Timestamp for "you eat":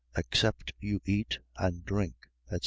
0.79-1.37